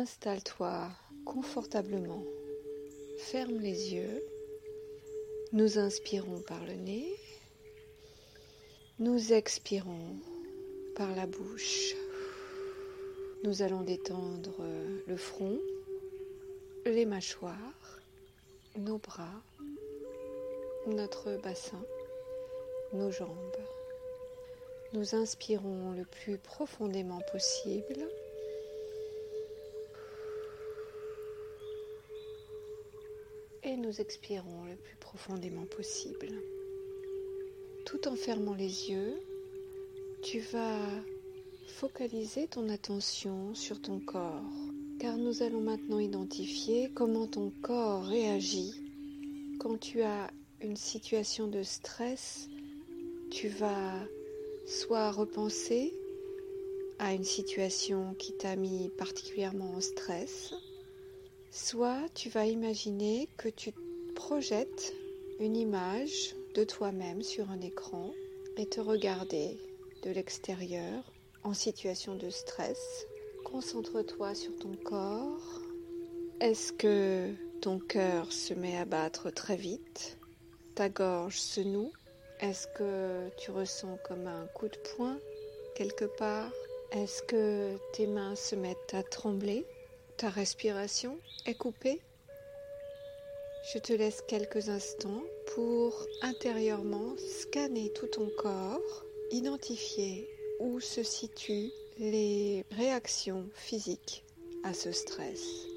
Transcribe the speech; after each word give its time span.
Installe-toi 0.00 0.92
confortablement. 1.24 2.22
Ferme 3.18 3.58
les 3.58 3.94
yeux. 3.94 4.22
Nous 5.50 5.80
inspirons 5.80 6.40
par 6.42 6.64
le 6.66 6.74
nez. 6.74 7.16
Nous 9.00 9.32
expirons 9.32 10.14
par 10.94 11.12
la 11.16 11.26
bouche. 11.26 11.96
Nous 13.42 13.62
allons 13.62 13.80
détendre 13.80 14.62
le 15.08 15.16
front, 15.16 15.58
les 16.86 17.04
mâchoires, 17.04 17.98
nos 18.76 18.98
bras, 18.98 19.42
notre 20.86 21.36
bassin, 21.42 21.82
nos 22.92 23.10
jambes. 23.10 23.56
Nous 24.92 25.16
inspirons 25.16 25.90
le 25.90 26.04
plus 26.04 26.38
profondément 26.38 27.20
possible. 27.32 28.08
Et 33.68 33.76
nous 33.76 34.00
expirons 34.00 34.64
le 34.64 34.76
plus 34.76 34.96
profondément 34.96 35.66
possible. 35.66 36.30
Tout 37.84 38.08
en 38.08 38.16
fermant 38.16 38.54
les 38.54 38.88
yeux, 38.88 39.20
tu 40.22 40.40
vas 40.40 40.80
focaliser 41.66 42.46
ton 42.46 42.70
attention 42.70 43.54
sur 43.54 43.82
ton 43.82 44.00
corps, 44.00 44.40
car 44.98 45.18
nous 45.18 45.42
allons 45.42 45.60
maintenant 45.60 45.98
identifier 45.98 46.90
comment 46.94 47.26
ton 47.26 47.52
corps 47.60 48.06
réagit 48.06 48.72
quand 49.60 49.76
tu 49.76 50.00
as 50.00 50.30
une 50.62 50.76
situation 50.76 51.46
de 51.46 51.62
stress. 51.62 52.48
Tu 53.30 53.48
vas 53.48 54.00
soit 54.66 55.10
repenser 55.10 55.92
à 56.98 57.12
une 57.12 57.24
situation 57.24 58.14
qui 58.14 58.32
t'a 58.32 58.56
mis 58.56 58.88
particulièrement 58.96 59.74
en 59.74 59.82
stress, 59.82 60.54
soit 61.50 62.08
tu 62.14 62.28
vas 62.28 62.46
imaginer 62.46 63.28
que 63.36 63.48
tu 63.48 63.72
projettes 64.14 64.94
une 65.40 65.56
image 65.56 66.34
de 66.54 66.64
toi-même 66.64 67.22
sur 67.22 67.50
un 67.50 67.60
écran 67.60 68.12
et 68.56 68.66
te 68.66 68.80
regarder 68.80 69.58
de 70.02 70.10
l'extérieur 70.10 71.12
en 71.44 71.54
situation 71.54 72.14
de 72.16 72.30
stress. 72.30 73.06
Concentre-toi 73.44 74.34
sur 74.34 74.56
ton 74.58 74.72
corps. 74.84 75.62
Est-ce 76.40 76.72
que 76.72 77.32
ton 77.60 77.78
cœur 77.78 78.32
se 78.32 78.54
met 78.54 78.76
à 78.76 78.84
battre 78.84 79.30
très 79.30 79.56
vite? 79.56 80.18
Ta 80.74 80.88
gorge 80.88 81.38
se 81.38 81.60
noue 81.60 81.92
est-ce 82.40 82.68
que 82.68 83.28
tu 83.36 83.50
ressens 83.50 83.98
comme 84.04 84.28
un 84.28 84.46
coup 84.54 84.68
de 84.68 84.78
poing 84.94 85.18
quelque 85.74 86.04
part? 86.04 86.52
Est-ce 86.92 87.20
que 87.24 87.76
tes 87.92 88.06
mains 88.06 88.36
se 88.36 88.54
mettent 88.54 88.94
à 88.94 89.02
trembler? 89.02 89.66
Ta 90.18 90.30
respiration 90.30 91.16
est 91.46 91.54
coupée 91.54 92.00
Je 93.72 93.78
te 93.78 93.92
laisse 93.92 94.20
quelques 94.26 94.68
instants 94.68 95.22
pour 95.54 95.94
intérieurement 96.22 97.14
scanner 97.40 97.92
tout 97.92 98.08
ton 98.08 98.28
corps, 98.36 99.04
identifier 99.30 100.28
où 100.58 100.80
se 100.80 101.04
situent 101.04 101.70
les 102.00 102.64
réactions 102.72 103.48
physiques 103.54 104.24
à 104.64 104.74
ce 104.74 104.90
stress. 104.90 105.68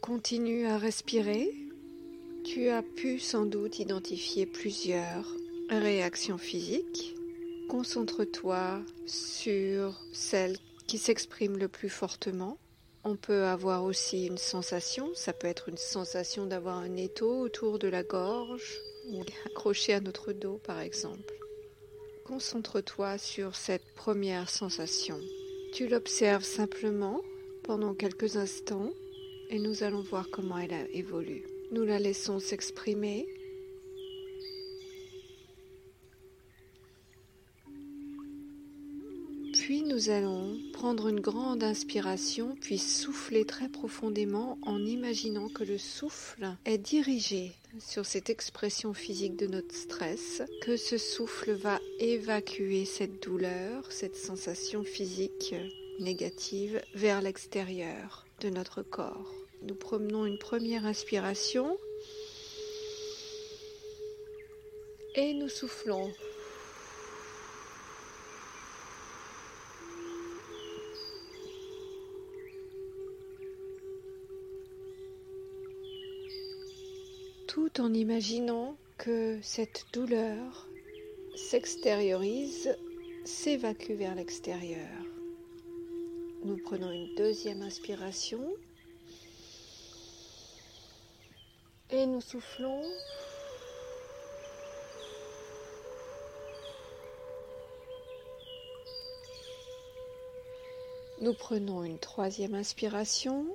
Continue 0.00 0.64
à 0.64 0.78
respirer. 0.78 1.59
Tu 2.52 2.68
as 2.68 2.82
pu 2.82 3.20
sans 3.20 3.46
doute 3.46 3.78
identifier 3.78 4.44
plusieurs 4.44 5.36
réactions 5.68 6.36
physiques. 6.36 7.14
Concentre-toi 7.68 8.80
sur 9.06 9.96
celle 10.12 10.56
qui 10.88 10.98
s'exprime 10.98 11.56
le 11.58 11.68
plus 11.68 11.88
fortement. 11.88 12.58
On 13.04 13.14
peut 13.14 13.44
avoir 13.44 13.84
aussi 13.84 14.26
une 14.26 14.36
sensation, 14.36 15.14
ça 15.14 15.32
peut 15.32 15.46
être 15.46 15.68
une 15.68 15.76
sensation 15.76 16.44
d'avoir 16.44 16.78
un 16.78 16.96
étau 16.96 17.38
autour 17.38 17.78
de 17.78 17.86
la 17.86 18.02
gorge 18.02 18.80
ou 19.12 19.22
accroché 19.46 19.94
à 19.94 20.00
notre 20.00 20.32
dos 20.32 20.58
par 20.58 20.80
exemple. 20.80 21.32
Concentre-toi 22.24 23.16
sur 23.16 23.54
cette 23.54 23.94
première 23.94 24.50
sensation. 24.50 25.20
Tu 25.72 25.86
l'observes 25.86 26.42
simplement 26.42 27.20
pendant 27.62 27.94
quelques 27.94 28.36
instants 28.36 28.90
et 29.50 29.60
nous 29.60 29.84
allons 29.84 30.02
voir 30.02 30.26
comment 30.32 30.58
elle 30.58 30.74
a 30.74 30.88
évolué. 30.88 31.44
Nous 31.72 31.84
la 31.84 31.98
laissons 31.98 32.40
s'exprimer. 32.40 33.28
Puis 39.52 39.82
nous 39.82 40.10
allons 40.10 40.58
prendre 40.72 41.06
une 41.06 41.20
grande 41.20 41.62
inspiration, 41.62 42.56
puis 42.60 42.78
souffler 42.78 43.44
très 43.44 43.68
profondément 43.68 44.58
en 44.62 44.84
imaginant 44.84 45.48
que 45.48 45.62
le 45.62 45.78
souffle 45.78 46.56
est 46.64 46.78
dirigé 46.78 47.52
sur 47.78 48.04
cette 48.04 48.30
expression 48.30 48.92
physique 48.92 49.36
de 49.36 49.46
notre 49.46 49.74
stress, 49.74 50.42
que 50.62 50.76
ce 50.76 50.98
souffle 50.98 51.52
va 51.52 51.78
évacuer 52.00 52.84
cette 52.84 53.22
douleur, 53.22 53.92
cette 53.92 54.16
sensation 54.16 54.82
physique 54.82 55.54
négative 56.00 56.82
vers 56.94 57.22
l'extérieur 57.22 58.26
de 58.40 58.50
notre 58.50 58.82
corps. 58.82 59.32
Nous 59.62 59.74
promenons 59.74 60.24
une 60.24 60.38
première 60.38 60.86
inspiration 60.86 61.76
et 65.14 65.34
nous 65.34 65.48
soufflons. 65.48 66.10
Tout 77.46 77.80
en 77.80 77.92
imaginant 77.92 78.76
que 78.96 79.38
cette 79.42 79.84
douleur 79.92 80.68
s'extériorise, 81.34 82.76
s'évacue 83.24 83.92
vers 83.92 84.14
l'extérieur. 84.14 84.88
Nous 86.44 86.56
prenons 86.56 86.90
une 86.90 87.14
deuxième 87.16 87.62
inspiration 87.62 88.40
et 91.92 92.06
nous 92.06 92.20
soufflons. 92.20 92.82
Nous 101.20 101.34
prenons 101.34 101.84
une 101.84 101.98
troisième 101.98 102.54
inspiration. 102.54 103.46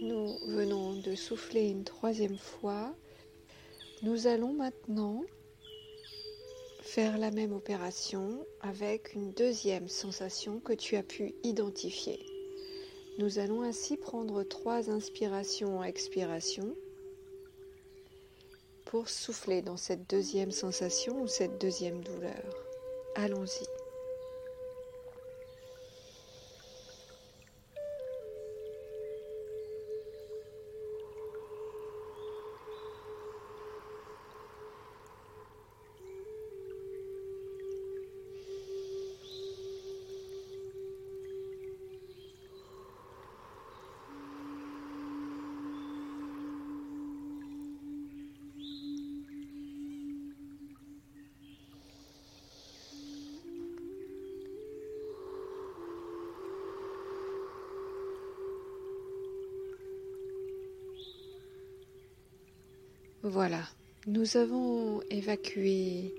Nous 0.00 0.38
venons 0.48 0.94
de 0.94 1.14
souffler 1.14 1.68
une 1.68 1.84
troisième 1.84 2.38
fois. 2.38 2.92
Nous 4.02 4.26
allons 4.26 4.52
maintenant 4.52 5.22
faire 6.80 7.18
la 7.18 7.30
même 7.30 7.52
opération 7.52 8.44
avec 8.60 9.14
une 9.14 9.30
deuxième 9.30 9.86
sensation 9.86 10.58
que 10.58 10.72
tu 10.72 10.96
as 10.96 11.04
pu 11.04 11.36
identifier. 11.44 12.18
Nous 13.18 13.38
allons 13.38 13.62
ainsi 13.62 13.96
prendre 13.96 14.42
trois 14.42 14.90
inspirations 14.90 15.84
expirations 15.84 16.74
pour 18.86 19.08
souffler 19.08 19.62
dans 19.62 19.76
cette 19.76 20.10
deuxième 20.10 20.50
sensation 20.50 21.22
ou 21.22 21.28
cette 21.28 21.60
deuxième 21.60 22.02
douleur. 22.02 22.42
Allons-y. 23.14 23.81
Voilà, 63.24 63.62
nous 64.08 64.36
avons 64.36 65.00
évacué 65.08 66.12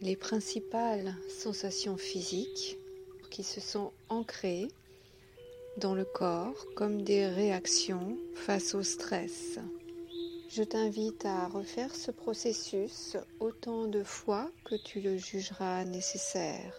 les 0.00 0.16
principales 0.16 1.14
sensations 1.28 1.96
physiques 1.96 2.78
qui 3.30 3.44
se 3.44 3.60
sont 3.60 3.92
ancrées 4.08 4.66
dans 5.76 5.94
le 5.94 6.04
corps 6.04 6.66
comme 6.74 7.02
des 7.02 7.28
réactions 7.28 8.18
face 8.34 8.74
au 8.74 8.82
stress. 8.82 9.60
Je 10.48 10.64
t'invite 10.64 11.24
à 11.26 11.46
refaire 11.46 11.94
ce 11.94 12.10
processus 12.10 13.16
autant 13.38 13.86
de 13.86 14.02
fois 14.02 14.50
que 14.64 14.74
tu 14.74 15.00
le 15.00 15.16
jugeras 15.16 15.84
nécessaire. 15.84 16.74